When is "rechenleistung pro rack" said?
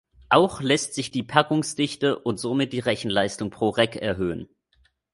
2.79-3.95